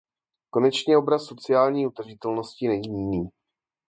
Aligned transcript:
Konečně 0.49 0.97
obraz 0.97 1.23
sociální 1.25 1.87
udržitelnosti 1.87 2.67
není 2.67 2.89
jiný. 2.89 3.29